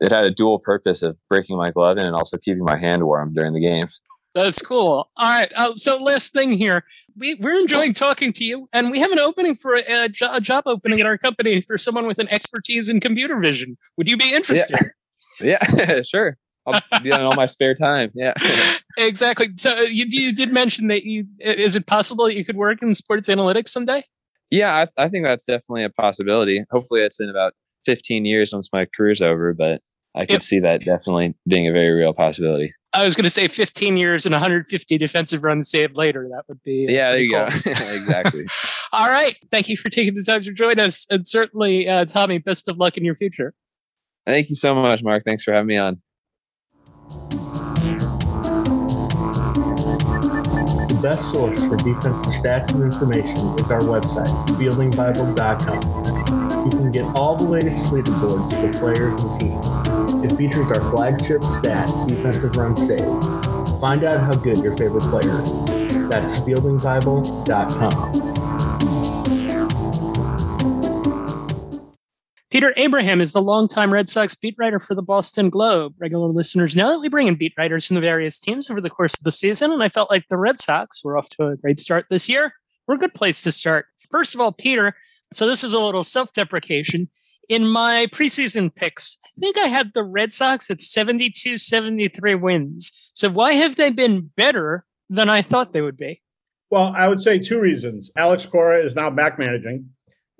[0.00, 3.04] it had a dual purpose of breaking my glove in and also keeping my hand
[3.04, 3.86] warm during the game.
[4.34, 5.10] That's cool.
[5.16, 5.52] All right.
[5.56, 6.84] Uh, so last thing here,
[7.16, 10.32] we we're enjoying talking to you, and we have an opening for a, a, jo-
[10.32, 13.76] a, job opening at our company for someone with an expertise in computer vision.
[13.96, 14.92] Would you be interested?
[15.40, 16.36] Yeah, yeah sure.
[16.64, 18.12] I'll do that in all my spare time.
[18.14, 18.34] Yeah.
[18.98, 19.48] exactly.
[19.56, 22.82] So uh, you you did mention that you is it possible that you could work
[22.82, 24.04] in sports analytics someday?
[24.50, 26.64] Yeah, I, I think that's definitely a possibility.
[26.70, 29.54] Hopefully, it's in about 15 years once my career's over.
[29.54, 29.80] But
[30.14, 32.74] I could see that definitely being a very real possibility.
[32.92, 36.28] I was going to say 15 years and 150 defensive runs saved later.
[36.28, 36.88] That would be.
[36.88, 37.46] Uh, yeah, there you cool.
[37.46, 37.70] go.
[37.94, 38.46] exactly.
[38.92, 39.36] All right.
[39.50, 41.06] Thank you for taking the time to join us.
[41.08, 43.54] And certainly, uh, Tommy, best of luck in your future.
[44.26, 45.22] Thank you so much, Mark.
[45.24, 47.39] Thanks for having me on.
[51.00, 56.66] The best source for defensive stats and information is our website, fieldingbible.com.
[56.66, 59.66] You can get all the latest leaderboards for players and teams.
[60.30, 63.00] It features our flagship stat, defensive run save.
[63.80, 65.52] Find out how good your favorite player is.
[66.10, 68.29] That's fieldingbible.com.
[72.60, 75.94] Peter Abraham is the longtime Red Sox beat writer for the Boston Globe.
[75.98, 78.90] Regular listeners know that we bring in beat writers from the various teams over the
[78.90, 81.56] course of the season, and I felt like the Red Sox were off to a
[81.56, 82.52] great start this year.
[82.86, 83.86] We're a good place to start.
[84.10, 84.94] First of all, Peter,
[85.32, 87.08] so this is a little self deprecation.
[87.48, 92.92] In my preseason picks, I think I had the Red Sox at 72 73 wins.
[93.14, 96.20] So why have they been better than I thought they would be?
[96.68, 98.10] Well, I would say two reasons.
[98.18, 99.88] Alex Cora is now back managing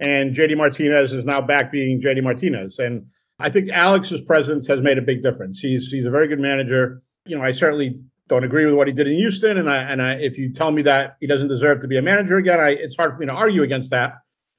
[0.01, 2.79] and JD Martinez is now back being JD Martinez.
[2.79, 3.07] And
[3.39, 5.59] I think Alex's presence has made a big difference.
[5.61, 7.03] He's he's a very good manager.
[7.27, 10.03] You know, I certainly don't agree with what he did in Houston, and I and
[10.03, 12.71] I, if you tell me that he doesn't deserve to be a manager again, I,
[12.71, 14.15] it's hard for me to argue against that.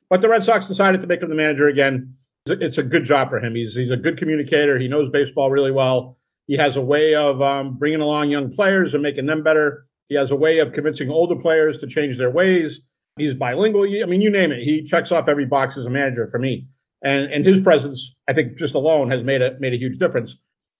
[0.09, 2.15] But the Red Sox decided to make him the manager again.
[2.47, 3.55] It's a good job for him.
[3.55, 4.79] He's he's a good communicator.
[4.79, 6.17] He knows baseball really well.
[6.47, 9.85] He has a way of um, bringing along young players and making them better.
[10.09, 12.81] He has a way of convincing older players to change their ways.
[13.17, 13.83] He's bilingual.
[13.83, 14.63] I mean, you name it.
[14.63, 16.67] He checks off every box as a manager for me.
[17.03, 20.35] And and his presence, I think, just alone has made a made a huge difference.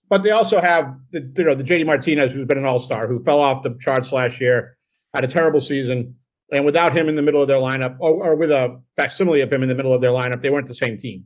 [0.09, 3.07] But they also have the you know the JD Martinez, who's been an all star,
[3.07, 4.77] who fell off the charts last year,
[5.13, 6.15] had a terrible season,
[6.51, 9.51] and without him in the middle of their lineup, or, or with a facsimile of
[9.51, 11.25] him in the middle of their lineup, they weren't the same team.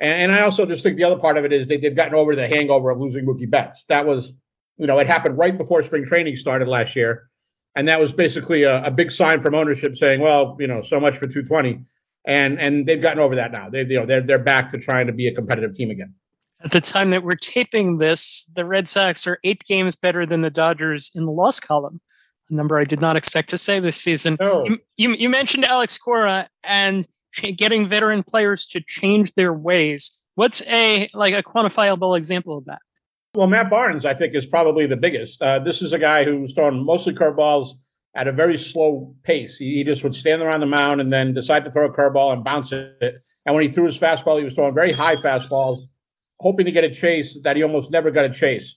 [0.00, 2.14] And, and I also just think the other part of it is they, they've gotten
[2.14, 3.84] over the hangover of losing Mookie Betts.
[3.88, 4.32] That was,
[4.78, 7.29] you know, it happened right before spring training started last year
[7.76, 10.98] and that was basically a, a, big sign from ownership saying, "Well, you know, so
[10.98, 11.84] much for 220,"
[12.26, 13.68] and and they've gotten over that now.
[13.70, 16.14] They you know they're they're back to trying to be a competitive team again.
[16.62, 20.42] At the time that we're taping this, the Red Sox are eight games better than
[20.42, 22.00] the Dodgers in the loss column.
[22.50, 24.36] A number I did not expect to say this season.
[24.38, 24.66] No.
[24.66, 27.06] You, you, you mentioned Alex Cora and
[27.56, 30.18] getting veteran players to change their ways.
[30.34, 32.80] What's a like a quantifiable example of that?
[33.34, 35.40] Well, Matt Barnes, I think, is probably the biggest.
[35.40, 37.76] Uh, this is a guy who's throwing mostly curveballs
[38.16, 39.56] at a very slow pace.
[39.56, 41.92] He, he, just would stand there on the mound and then decide to throw a
[41.92, 43.22] curveball and bounce it.
[43.46, 45.86] And when he threw his fastball, he was throwing very high fastballs,
[46.40, 48.74] hoping to get a chase that he almost never got a chase.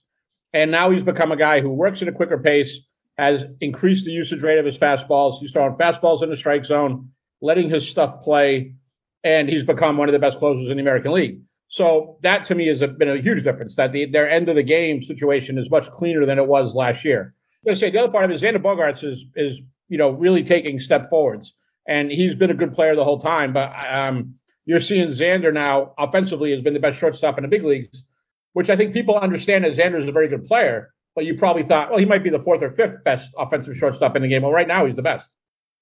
[0.52, 2.78] And now he's become a guy who works at a quicker pace,
[3.18, 5.40] has increased the usage rate of his fastballs.
[5.40, 7.08] He's throwing fastballs in the strike zone,
[7.42, 8.76] letting his stuff play,
[9.24, 11.40] and he's become one of the best closers in the American League.
[11.68, 13.76] So that to me has been a huge difference.
[13.76, 17.04] That the, their end of the game situation is much cleaner than it was last
[17.04, 17.34] year.
[17.62, 19.98] I'm going to say the other part of it is Xander Bogaerts is is you
[19.98, 21.52] know really taking step forwards,
[21.88, 23.52] and he's been a good player the whole time.
[23.52, 24.34] But um,
[24.66, 28.04] you're seeing Xander now offensively has been the best shortstop in the big leagues,
[28.52, 30.90] which I think people understand that Xander is a very good player.
[31.14, 34.16] But you probably thought, well, he might be the fourth or fifth best offensive shortstop
[34.16, 34.42] in the game.
[34.42, 35.28] Well, right now he's the best.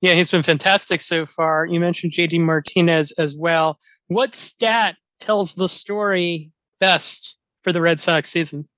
[0.02, 1.64] Yeah, he's been fantastic so far.
[1.64, 3.78] You mentioned JD Martinez as well.
[4.08, 8.68] What stat tells the story best for the Red Sox season?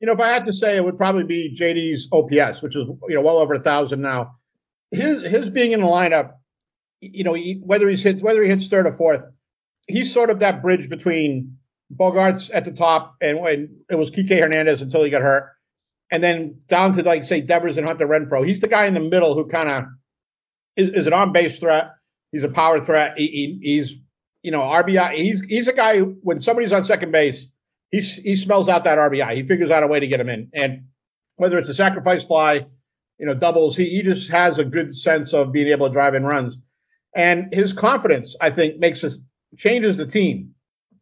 [0.00, 2.86] You know, if I had to say, it would probably be JD's OPS, which is
[3.08, 4.36] you know well over a thousand now.
[4.90, 6.32] His his being in the lineup,
[7.00, 9.22] you know, he, whether he's hits whether he hits third or fourth,
[9.88, 11.56] he's sort of that bridge between
[11.92, 15.50] Bogaerts at the top and when it was Kike Hernandez until he got hurt,
[16.10, 18.46] and then down to like say Devers and Hunter Renfroe.
[18.46, 19.84] He's the guy in the middle who kind of
[20.76, 21.92] is, is, an on base threat.
[22.32, 23.14] He's a power threat.
[23.16, 23.94] He, he, he's
[24.44, 25.14] you know, RBI.
[25.16, 27.46] He's he's a guy who, when somebody's on second base,
[27.90, 29.34] he he smells out that RBI.
[29.34, 30.84] He figures out a way to get him in, and
[31.36, 32.66] whether it's a sacrifice fly,
[33.18, 36.14] you know, doubles, he he just has a good sense of being able to drive
[36.14, 36.58] in runs,
[37.16, 39.16] and his confidence, I think, makes us
[39.56, 40.54] changes the team.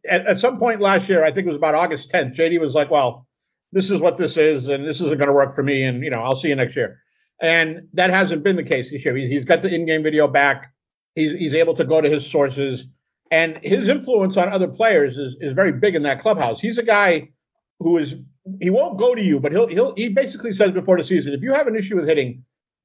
[0.09, 2.73] At, at some point last year, I think it was about August 10th, JD was
[2.73, 3.27] like, "Well,
[3.73, 6.11] this is what this is, and this isn't going to work for me, and you
[6.11, 6.99] know, I'll see you next year."
[7.41, 9.17] And that hasn't been the case this year.
[9.17, 10.71] He's, he's got the in-game video back.
[11.13, 12.85] He's he's able to go to his sources
[13.33, 13.97] and his mm-hmm.
[13.97, 16.59] influence on other players is, is very big in that clubhouse.
[16.59, 17.29] He's a guy
[17.79, 18.13] who is
[18.61, 21.41] he won't go to you, but he'll he'll he basically says before the season, if
[21.41, 22.43] you have an issue with hitting,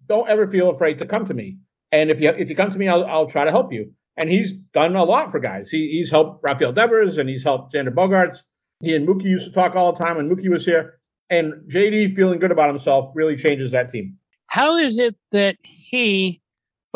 [0.09, 1.59] don't ever feel afraid to come to me.
[1.93, 3.93] And if you if you come to me, I'll I'll try to help you.
[4.17, 5.69] And he's done a lot for guys.
[5.69, 8.39] He, he's helped Rafael Devers and he's helped Xander Bogaerts.
[8.81, 10.99] He and Mookie used to talk all the time when Mookie was here.
[11.29, 14.17] And JD feeling good about himself really changes that team.
[14.47, 16.41] How is it that he,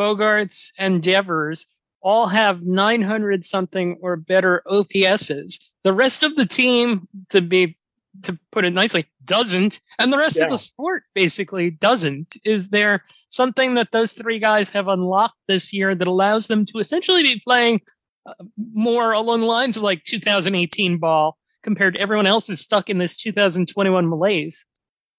[0.01, 1.67] Bogaerts, and Devers
[2.03, 7.77] all have 900 something or better OPSs, The rest of the team, to be
[8.23, 10.43] to put it nicely, doesn't, and the rest yeah.
[10.43, 12.35] of the sport basically doesn't.
[12.45, 16.77] Is there something that those three guys have unlocked this year that allows them to
[16.77, 17.81] essentially be playing
[18.27, 18.33] uh,
[18.73, 22.99] more along the lines of like 2018 ball compared to everyone else is stuck in
[22.99, 24.63] this 2021 malaise?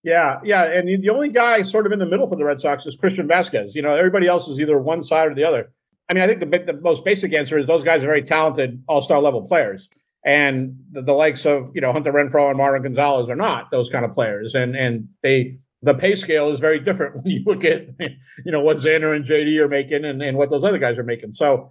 [0.05, 2.85] Yeah, yeah, and the only guy sort of in the middle for the Red Sox
[2.85, 3.75] is Christian Vázquez.
[3.75, 5.73] You know, everybody else is either one side or the other.
[6.09, 8.83] I mean, I think the, the most basic answer is those guys are very talented,
[8.89, 9.89] all-star level players,
[10.25, 13.89] and the, the likes of you know Hunter Renfroe and Marwin Gonzalez are not those
[13.89, 17.65] kind of players, and and they the pay scale is very different when you look
[17.65, 17.89] at
[18.45, 21.05] you know what Xander and JD are making and, and what those other guys are
[21.05, 21.35] making.
[21.35, 21.71] So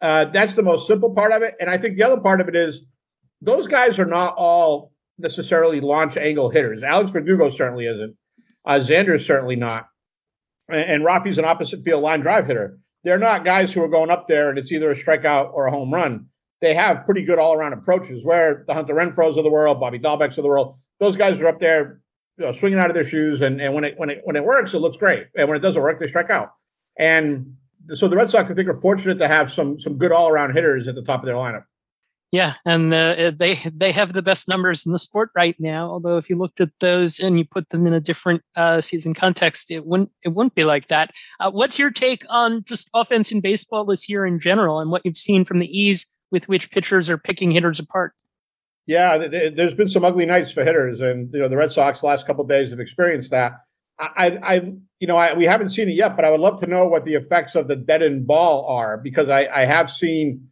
[0.00, 2.48] uh, that's the most simple part of it, and I think the other part of
[2.48, 2.82] it is
[3.40, 6.82] those guys are not all necessarily launch angle hitters.
[6.82, 8.16] Alex Verdugo certainly isn't.
[8.68, 9.88] Uh, is certainly not.
[10.68, 12.78] And, and Rafi's an opposite field line drive hitter.
[13.08, 15.70] They're not guys who are going up there and it's either a strikeout or a
[15.70, 16.26] home run.
[16.60, 18.22] They have pretty good all around approaches.
[18.22, 21.48] Where the Hunter Renfroes of the world, Bobby Dalbecs of the world, those guys are
[21.48, 22.02] up there,
[22.36, 24.44] you know, swinging out of their shoes, and, and when it when it when it
[24.44, 26.50] works, it looks great, and when it doesn't work, they strike out.
[26.98, 27.54] And
[27.94, 30.52] so the Red Sox, I think, are fortunate to have some some good all around
[30.52, 31.64] hitters at the top of their lineup.
[32.30, 35.90] Yeah, and uh, they they have the best numbers in the sport right now.
[35.90, 39.14] Although if you looked at those and you put them in a different uh, season
[39.14, 41.10] context, it wouldn't it wouldn't be like that.
[41.40, 45.02] Uh, what's your take on just offense in baseball this year in general, and what
[45.06, 48.12] you've seen from the ease with which pitchers are picking hitters apart?
[48.86, 52.26] Yeah, there's been some ugly nights for hitters, and you know the Red Sox last
[52.26, 53.52] couple days have experienced that.
[54.00, 54.54] I, I,
[55.00, 57.04] you know, I, we haven't seen it yet, but I would love to know what
[57.04, 60.48] the effects of the deadened ball are because I, I have seen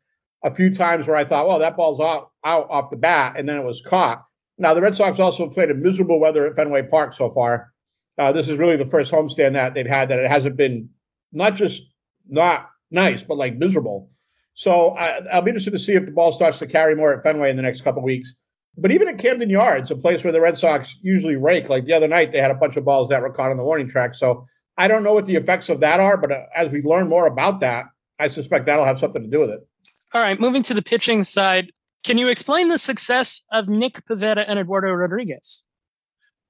[0.46, 3.48] a few times where I thought, well, that ball's out, out off the bat, and
[3.48, 4.24] then it was caught.
[4.58, 7.72] Now, the Red Sox also played in miserable weather at Fenway Park so far.
[8.16, 10.88] Uh, this is really the first homestand that they've had that it hasn't been
[11.32, 11.82] not just
[12.28, 14.08] not nice, but like miserable.
[14.54, 17.24] So I, will be interested to see if the ball starts to carry more at
[17.24, 18.32] Fenway in the next couple weeks.
[18.78, 21.92] But even at Camden Yards, a place where the Red Sox usually rake, like the
[21.92, 24.14] other night, they had a bunch of balls that were caught on the warning track.
[24.14, 24.46] So
[24.78, 27.26] I don't know what the effects of that are, but uh, as we learn more
[27.26, 27.86] about that,
[28.20, 29.66] I suspect that'll have something to do with it.
[30.16, 34.46] All right, moving to the pitching side, can you explain the success of Nick Pivetta
[34.48, 35.66] and Eduardo Rodriguez?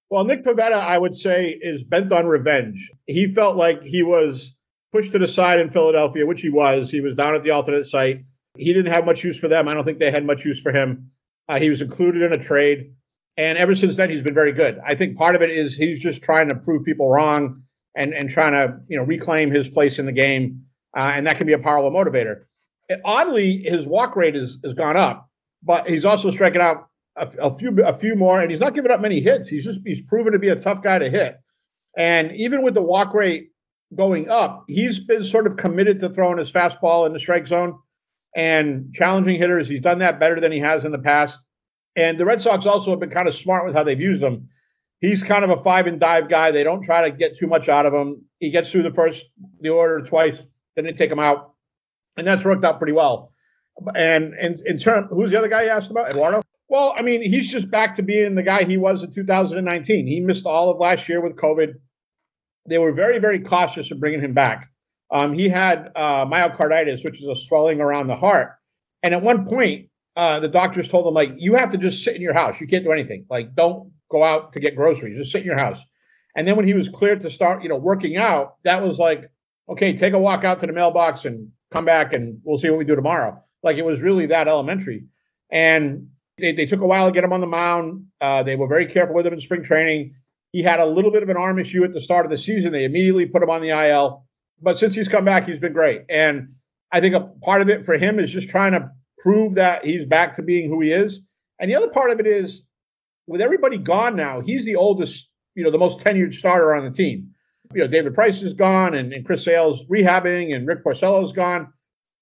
[0.09, 2.93] Well, Nick Pivetta, I would say, is bent on revenge.
[3.07, 4.55] He felt like he was
[4.93, 6.93] pushed to the side in Philadelphia, which he was.
[6.93, 8.21] He was down at the alternate site.
[8.57, 9.67] He didn't have much use for them.
[9.67, 11.11] I don't think they had much use for him.
[11.49, 12.93] Uh, he was included in a trade.
[13.37, 14.79] And ever since then, he's been very good.
[14.87, 17.63] I think part of it is he's just trying to prove people wrong
[17.97, 20.67] and, and trying to you know reclaim his place in the game.
[20.97, 22.45] Uh, and that can be a powerful motivator
[23.05, 25.29] oddly, his walk rate has, has gone up,
[25.63, 28.91] but he's also striking out a, a, few a few more, and he's not giving
[28.91, 29.49] up many hits.
[29.49, 31.37] He's just he's proven to be a tough guy to hit.
[31.97, 33.51] And even with the walk rate
[33.95, 37.79] going up, he's been sort of committed to throwing his fastball in the strike zone
[38.37, 39.67] and challenging hitters.
[39.67, 41.39] He's done that better than he has in the past.
[41.97, 44.49] And the Red Sox also have been kind of smart with how they've used him.
[45.01, 46.51] He's kind of a five and dive guy.
[46.51, 48.23] They don't try to get too much out of him.
[48.41, 49.25] He gets through the first
[49.61, 50.39] the order twice,
[50.75, 51.55] then they take him out
[52.17, 53.33] and that's worked out pretty well.
[53.95, 56.11] And and in turn, who's the other guy you asked about?
[56.11, 56.43] Eduardo.
[56.69, 60.07] Well, I mean, he's just back to being the guy he was in 2019.
[60.07, 61.75] He missed all of last year with COVID.
[62.69, 64.69] They were very, very cautious of bringing him back.
[65.13, 68.57] Um, he had uh, myocarditis, which is a swelling around the heart.
[69.05, 72.17] And at one point, uh, the doctors told him, like, you have to just sit
[72.17, 72.61] in your house.
[72.61, 73.27] You can't do anything.
[73.31, 75.19] Like, don't go out to get groceries.
[75.19, 75.81] Just sit in your house.
[76.37, 79.31] And then when he was cleared to start, you know, working out, that was like,
[79.69, 82.79] okay, take a walk out to the mailbox and come back and we'll see what
[82.79, 83.43] we do tomorrow.
[83.63, 85.05] Like it was really that elementary.
[85.51, 88.07] And they, they took a while to get him on the mound.
[88.21, 90.15] Uh, they were very careful with him in spring training.
[90.53, 92.73] He had a little bit of an arm issue at the start of the season.
[92.73, 94.25] They immediately put him on the IL.
[94.61, 96.03] But since he's come back, he's been great.
[96.09, 96.55] And
[96.93, 100.07] I think a part of it for him is just trying to prove that he's
[100.07, 101.21] back to being who he is.
[101.59, 102.63] And the other part of it is
[103.27, 106.97] with everybody gone now, he's the oldest, you know, the most tenured starter on the
[106.97, 107.35] team
[107.75, 111.73] you know, David Price is gone and, and Chris Sale's rehabbing and Rick Porcello's gone.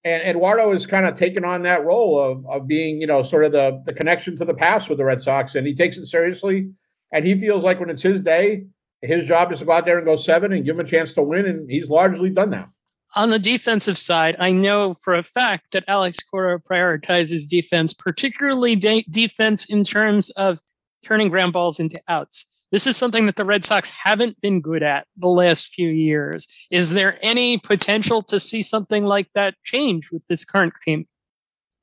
[0.05, 3.45] And Eduardo has kind of taken on that role of, of being, you know, sort
[3.45, 5.55] of the, the connection to the past with the Red Sox.
[5.55, 6.71] And he takes it seriously.
[7.13, 8.67] And he feels like when it's his day,
[9.01, 11.15] his job is to go out there and go seven and give him a chance
[11.15, 11.47] to win.
[11.47, 12.69] And he's largely done that.
[13.17, 18.75] On the defensive side, I know for a fact that Alex Cora prioritizes defense, particularly
[18.75, 20.61] de- defense in terms of
[21.05, 22.47] turning ground balls into outs.
[22.75, 26.49] This is something that the Red Sox haven't been good at the last few years.
[26.73, 31.07] Is there any potential to see something like that change with this current team?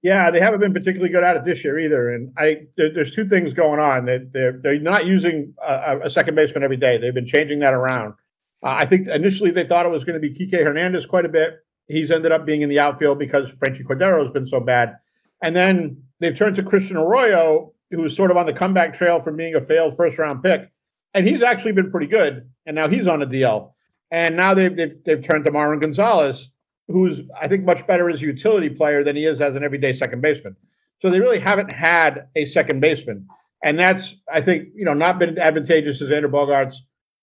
[0.02, 2.14] Yeah, they haven't been particularly good at it this year either.
[2.14, 4.04] And I there, there's two things going on.
[4.04, 6.98] They, they're they're not using a, a, second baseman every day.
[6.98, 8.16] They've been changing that around.
[8.62, 11.30] Uh, I think initially they thought it was going to be Kike Hernandez quite a
[11.30, 11.64] bit.
[11.88, 14.98] He's ended up being in the outfield because Franchy Cordero has been so bad.
[15.42, 19.22] And then they've turned to Christian Arroyo, who was sort of on the comeback trail
[19.22, 20.70] from being a failed first round pick.
[21.14, 22.50] And he's actually been pretty good.
[22.66, 23.72] And now he's on a DL.
[24.12, 26.50] And now they've, they've, they've turned to Marwin Gonzalez,
[26.88, 29.94] who's, I think, much better as a utility player than he is as an everyday
[29.94, 30.56] second baseman.
[31.02, 33.28] So they really haven't had a second baseman.
[33.64, 36.76] And that's, I think, you know, not been advantageous to Xander Bogaerts.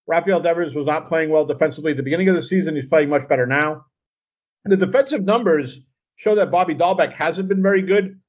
[0.07, 2.75] Rafael Devers was not playing well defensively at the beginning of the season.
[2.75, 3.85] He's playing much better now.
[4.65, 5.81] The defensive numbers
[6.17, 8.21] show that Bobby Dalbec hasn't been very good,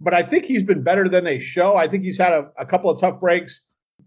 [0.00, 1.76] but I think he's been better than they show.
[1.76, 3.60] I think he's had a, a couple of tough breaks,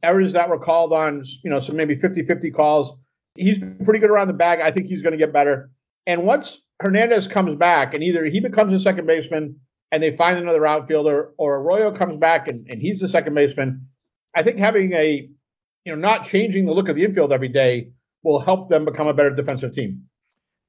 [0.03, 2.97] errors that were called on, you know, some maybe 50 50 calls.
[3.35, 4.59] He's pretty good around the bag.
[4.59, 5.69] I think he's going to get better.
[6.05, 9.59] And once Hernandez comes back and either he becomes a second baseman
[9.91, 13.87] and they find another outfielder or Arroyo comes back and, and he's the second baseman,
[14.35, 15.29] I think having a,
[15.85, 17.91] you know, not changing the look of the infield every day
[18.23, 20.03] will help them become a better defensive team.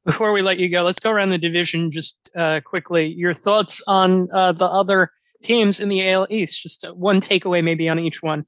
[0.04, 3.06] Before we let you go, let's go around the division just uh, quickly.
[3.06, 6.62] Your thoughts on uh, the other teams in the AL East?
[6.62, 8.44] Just one takeaway, maybe on each one.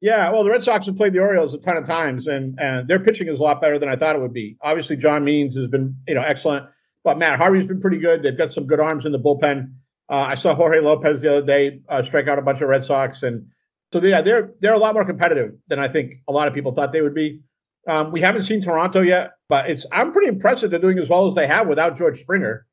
[0.00, 2.86] Yeah, well, the Red Sox have played the Orioles a ton of times, and and
[2.86, 4.56] their pitching is a lot better than I thought it would be.
[4.62, 6.66] Obviously, John Means has been you know excellent,
[7.02, 8.22] but Matt Harvey's been pretty good.
[8.22, 9.72] They've got some good arms in the bullpen.
[10.10, 12.84] Uh, I saw Jorge Lopez the other day uh, strike out a bunch of Red
[12.84, 13.46] Sox, and
[13.92, 16.72] so yeah, they're they're a lot more competitive than I think a lot of people
[16.72, 17.40] thought they would be.
[17.88, 21.08] Um, we haven't seen Toronto yet, but it's I'm pretty impressed that they're doing as
[21.08, 22.66] well as they have without George Springer.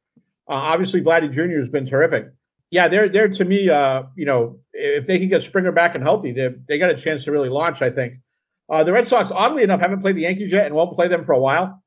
[0.48, 1.60] Uh, obviously, Vladdy Jr.
[1.60, 2.28] has been terrific.
[2.72, 6.04] Yeah, they're they're to me, uh, you know, if they can get Springer back and
[6.04, 7.82] healthy, they they got a chance to really launch.
[7.82, 8.16] I think
[8.70, 11.26] uh, the Red Sox, oddly enough, haven't played the Yankees yet and won't play them
[11.26, 11.82] for a while.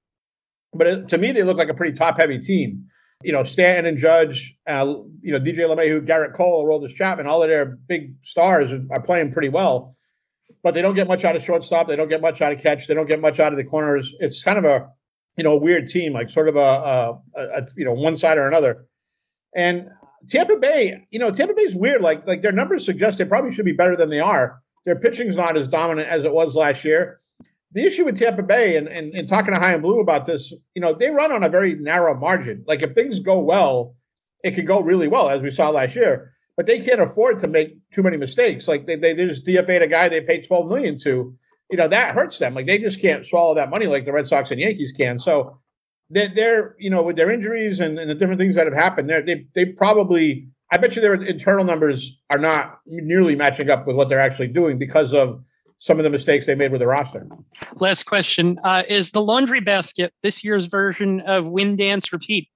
[0.72, 2.86] But it, to me, they look like a pretty top heavy team.
[3.22, 7.42] You know, Stanton and Judge, uh, you know, DJ LeMahieu, Gerrit Cole, Aroldis Chapman, all
[7.42, 9.96] of their big stars are playing pretty well
[10.62, 11.88] but they don't get much out of shortstop.
[11.88, 12.86] They don't get much out of catch.
[12.86, 14.12] They don't get much out of the corners.
[14.18, 14.88] It's kind of a
[15.36, 18.38] you know a weird team, like sort of a, a, a, you know one side
[18.38, 18.86] or another.
[19.54, 19.88] And
[20.28, 22.02] Tampa Bay, you know, Tampa Bay's weird.
[22.02, 24.60] Like like their numbers suggest they probably should be better than they are.
[24.84, 27.20] Their pitching's not as dominant as it was last year.
[27.72, 30.80] The issue with Tampa Bay, and, and, and talking to Chaim Bloom about this, you
[30.80, 32.64] know, they run on a very narrow margin.
[32.66, 33.94] Like if things go well,
[34.42, 37.46] it can go really well, as we saw last year but they can't afford to
[37.46, 38.66] make too many mistakes.
[38.66, 41.32] Like they, they, they just DFA'd a guy they paid 12 million to,
[41.70, 42.52] you know, that hurts them.
[42.52, 45.20] Like they just can't swallow that money like the Red Sox and Yankees can.
[45.20, 45.60] So
[46.10, 49.10] they're, they're you know, with their injuries and, and the different things that have happened,
[49.10, 53.96] they, they probably, I bet you their internal numbers are not nearly matching up with
[53.96, 55.42] what they're actually doing because of
[55.80, 57.26] some of the mistakes they made with the roster.
[57.76, 58.58] Last question.
[58.64, 62.48] Uh, is the laundry basket this year's version of Win Dance Repeat?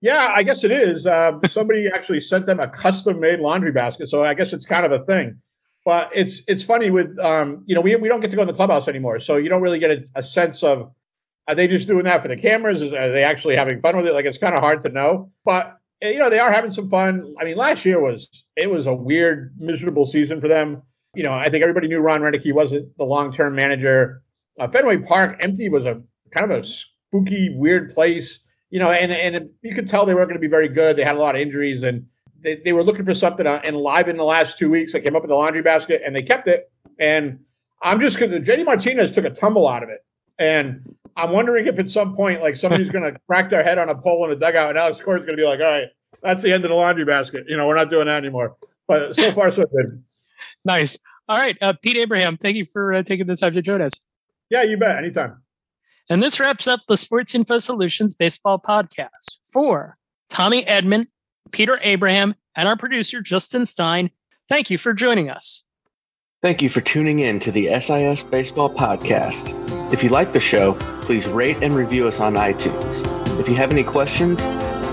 [0.00, 1.06] Yeah, I guess it is.
[1.06, 4.92] Uh, somebody actually sent them a custom-made laundry basket, so I guess it's kind of
[4.92, 5.40] a thing.
[5.84, 8.48] But it's it's funny with um, you know we we don't get to go in
[8.48, 10.90] the clubhouse anymore, so you don't really get a, a sense of
[11.48, 12.82] are they just doing that for the cameras?
[12.82, 14.14] Are they actually having fun with it?
[14.14, 15.30] Like it's kind of hard to know.
[15.44, 17.34] But eh, you know they are having some fun.
[17.40, 20.82] I mean, last year was it was a weird, miserable season for them.
[21.14, 24.22] You know, I think everybody knew Ron Roenicke wasn't the long-term manager.
[24.58, 26.02] Uh, Fenway Park empty was a
[26.32, 28.40] kind of a spooky, weird place
[28.74, 30.96] you know, and and you could tell they weren't going to be very good.
[30.96, 32.04] They had a lot of injuries, and
[32.42, 33.46] they, they were looking for something.
[33.46, 36.14] And live in the last two weeks, they came up with the laundry basket, and
[36.14, 36.72] they kept it.
[36.98, 37.38] And
[37.84, 38.40] I'm just going to.
[38.40, 40.04] JD Martinez took a tumble out of it,
[40.40, 43.88] and I'm wondering if at some point, like somebody's going to crack their head on
[43.88, 45.88] a pole in a dugout, and Alex Cora is going to be like, "All right,
[46.22, 47.44] that's the end of the laundry basket.
[47.48, 50.02] You know, we're not doing that anymore." But so far, so good.
[50.64, 50.98] nice.
[51.28, 54.00] All right, uh, Pete Abraham, thank you for uh, taking the time to join us.
[54.50, 54.96] Yeah, you bet.
[54.96, 55.42] Anytime.
[56.10, 59.38] And this wraps up the Sports Info Solutions Baseball Podcast.
[59.50, 59.96] For
[60.28, 61.06] Tommy Edman,
[61.50, 64.10] Peter Abraham, and our producer, Justin Stein,
[64.48, 65.64] thank you for joining us.
[66.42, 69.73] Thank you for tuning in to the SIS Baseball Podcast.
[69.92, 73.02] If you like the show, please rate and review us on iTunes.
[73.38, 74.42] If you have any questions,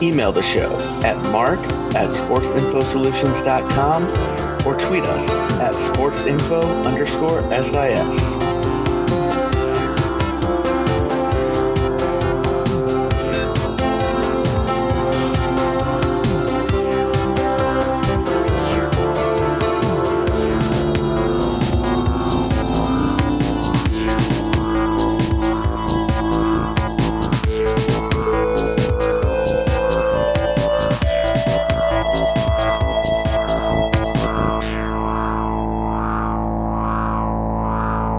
[0.01, 1.59] email the show at mark
[1.95, 4.03] at sportsinfosolutions.com
[4.67, 5.29] or tweet us
[5.59, 8.40] at sportsinfo underscore SIS.